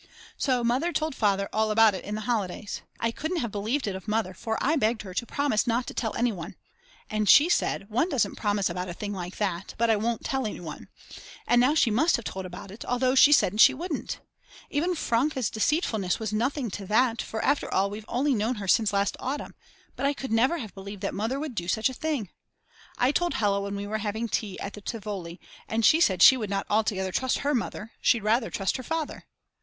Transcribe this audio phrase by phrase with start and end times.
[0.35, 2.81] So Mother told Father all about it in the holidays.
[2.99, 5.93] I couldn't have believed it of Mother for I begged her to promise not to
[5.93, 6.55] tell anyone.
[7.11, 10.47] And she said: One doesn't promise about a thing like that; but I won't tell
[10.47, 10.87] anyone.
[11.45, 14.19] And now she must have told about it, although she said she wouldn't.
[14.71, 18.93] Even Franke's deceitfulness was nothing to that for after all we've only known her since
[18.93, 19.53] last autumn,
[19.95, 22.29] but I could never have believed that Mother would do such a thing.
[22.97, 25.39] I told Hella when we were having tea at the Tivoli
[25.69, 29.25] and she said she would not altogether trust her mother, she'd rather trust her father.